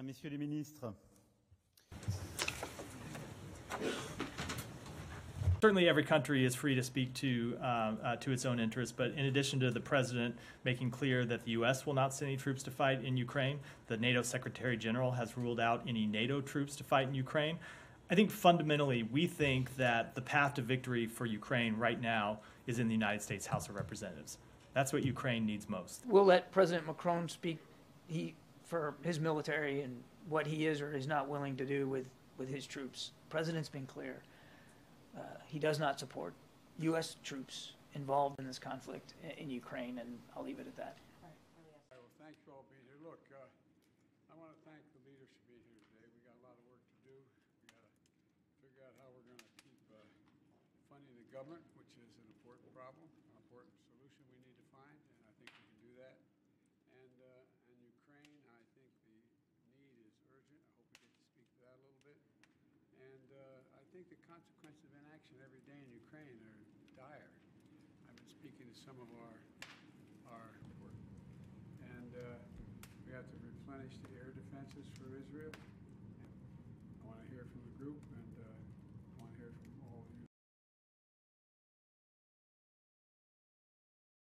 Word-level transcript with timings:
Bien, 0.00 0.06
messieurs 0.06 0.30
les 0.30 0.38
ministres. 0.38 0.94
Certainly, 5.60 5.90
every 5.90 6.04
country 6.04 6.46
is 6.46 6.54
free 6.54 6.74
to 6.74 6.82
speak 6.82 7.12
to 7.14 7.58
uh, 7.60 7.64
uh, 8.02 8.16
to 8.16 8.32
its 8.32 8.46
own 8.46 8.58
interests. 8.58 8.94
But 8.96 9.10
in 9.10 9.26
addition 9.26 9.60
to 9.60 9.70
the 9.70 9.80
president 9.80 10.36
making 10.64 10.90
clear 10.90 11.26
that 11.26 11.44
the 11.44 11.50
U.S. 11.50 11.84
will 11.84 11.92
not 11.92 12.14
send 12.14 12.30
any 12.30 12.38
troops 12.38 12.62
to 12.62 12.70
fight 12.70 13.04
in 13.04 13.18
Ukraine, 13.18 13.58
the 13.88 13.98
NATO 13.98 14.22
Secretary 14.22 14.78
General 14.78 15.10
has 15.10 15.36
ruled 15.36 15.60
out 15.60 15.82
any 15.86 16.06
NATO 16.06 16.40
troops 16.40 16.76
to 16.76 16.84
fight 16.84 17.06
in 17.06 17.14
Ukraine. 17.14 17.58
I 18.10 18.14
think 18.14 18.30
fundamentally, 18.30 19.02
we 19.02 19.26
think 19.26 19.76
that 19.76 20.14
the 20.14 20.22
path 20.22 20.54
to 20.54 20.62
victory 20.62 21.06
for 21.06 21.26
Ukraine 21.26 21.76
right 21.76 22.00
now 22.00 22.40
is 22.66 22.78
in 22.78 22.88
the 22.88 22.94
United 22.94 23.20
States 23.20 23.46
House 23.46 23.68
of 23.68 23.74
Representatives. 23.74 24.38
That's 24.72 24.94
what 24.94 25.04
Ukraine 25.04 25.44
needs 25.44 25.68
most. 25.68 26.04
We'll 26.06 26.24
let 26.24 26.50
President 26.52 26.86
Macron 26.86 27.28
speak 27.28 27.58
he, 28.10 28.34
for 28.70 28.94
his 29.02 29.18
military 29.18 29.82
and 29.82 29.98
what 30.30 30.46
he 30.46 30.70
is 30.70 30.78
or 30.80 30.94
is 30.94 31.10
not 31.10 31.26
willing 31.26 31.58
to 31.58 31.66
do 31.66 31.90
with, 31.90 32.06
with 32.38 32.46
his 32.48 32.64
troops. 32.70 33.10
The 33.26 33.30
President's 33.34 33.68
been 33.68 33.84
clear. 33.90 34.22
Uh, 35.18 35.22
he 35.50 35.58
does 35.58 35.82
not 35.82 35.98
support 35.98 36.32
U.S. 36.78 37.18
troops 37.26 37.74
involved 37.98 38.38
in 38.38 38.46
this 38.46 38.62
conflict 38.62 39.14
i- 39.26 39.34
in 39.42 39.50
Ukraine, 39.50 39.98
and 39.98 40.06
I'll 40.38 40.46
leave 40.46 40.62
it 40.62 40.70
at 40.70 40.76
that. 40.78 40.94
Well, 41.90 42.06
thank 42.22 42.38
you 42.46 42.54
all 42.54 42.62
being 42.70 42.86
here. 42.86 42.94
Look, 43.02 43.18
uh, 43.34 43.42
I 44.30 44.38
want 44.38 44.54
to 44.54 44.58
thank 44.62 44.78
the 44.94 45.02
leaders 45.02 45.26
leadership 45.26 45.42
being 45.50 45.66
here 45.66 45.82
today. 45.90 46.06
We 46.14 46.22
got 46.30 46.38
a 46.38 46.42
lot 46.46 46.54
of 46.54 46.62
work 46.70 46.78
to 46.78 46.96
do. 47.10 47.16
We 47.66 47.74
got 47.74 47.90
to 47.90 47.98
figure 48.62 48.86
out 48.86 48.94
how 49.02 49.10
we're 49.10 49.26
going 49.34 49.42
to 49.42 49.50
keep 49.66 49.82
uh, 49.90 49.98
funding 50.86 51.18
the 51.18 51.26
government, 51.34 51.66
which 51.74 51.90
is 51.98 52.06
an 52.22 52.26
important 52.38 52.70
problem, 52.70 53.02
an 53.10 53.34
important 53.50 53.74
solution 53.98 54.22
we 54.30 54.38
need 54.46 54.54
to 54.62 54.66
find, 54.70 54.94
and 54.94 55.26
I 55.26 55.32
think 55.42 55.50
we 55.58 55.66
can 55.66 55.80
do 55.82 55.92
that. 56.06 56.14
And 56.94 57.14
uh, 57.18 57.74
in 57.74 57.78
Ukraine, 57.82 58.38
I 58.46 58.62
think 58.78 58.90
the 59.10 59.18
need 59.82 59.98
is 60.06 60.14
urgent. 60.30 60.62
I 60.78 60.86
hope 60.86 60.94
we 61.02 61.10
get 61.10 61.18
to 61.18 61.26
speak 61.34 61.48
to 61.50 61.58
that 61.66 61.74
a 61.74 61.82
little 61.82 62.02
bit. 62.06 62.18
And 63.02 63.26
uh, 63.34 63.78
I 63.78 63.79
think 63.90 64.06
the 64.06 64.22
consequences 64.22 64.86
of 64.86 64.94
inaction 65.02 65.34
every 65.42 65.58
day 65.66 65.74
in 65.74 65.90
Ukraine 65.90 66.38
are 66.46 66.62
dire. 66.94 67.26
I've 68.06 68.14
been 68.14 68.30
speaking 68.30 68.70
to 68.70 68.76
some 68.86 68.94
of 69.02 69.10
our 69.18 69.34
our 70.30 70.46
and 71.98 72.10
uh, 72.14 72.38
we 73.02 73.10
have 73.10 73.26
to 73.26 73.38
replenish 73.42 73.98
the 74.06 74.14
air 74.22 74.30
defenses 74.30 74.86
for 74.94 75.10
Israel. 75.18 75.50